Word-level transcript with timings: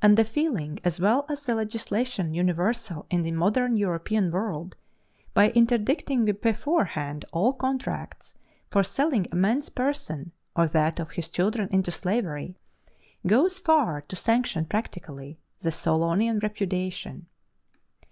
And 0.00 0.16
the 0.16 0.22
feeling 0.22 0.78
as 0.84 1.00
well 1.00 1.26
as 1.28 1.42
the 1.42 1.56
legislation 1.56 2.32
universal 2.34 3.06
in 3.10 3.22
the 3.22 3.32
modern 3.32 3.76
European 3.76 4.30
world, 4.30 4.76
by 5.34 5.50
interdicting 5.50 6.24
beforehand 6.40 7.24
all 7.32 7.52
contracts 7.52 8.32
for 8.70 8.84
selling 8.84 9.26
a 9.32 9.34
man's 9.34 9.68
person 9.68 10.30
or 10.54 10.68
that 10.68 11.00
of 11.00 11.10
his 11.10 11.28
children 11.28 11.68
into 11.72 11.90
slavery, 11.90 12.54
goes 13.26 13.58
far 13.58 14.02
to 14.02 14.14
sanction 14.14 14.66
practically 14.66 15.36
the 15.58 15.72
Solonian 15.72 16.38
repudiation. 16.38 17.26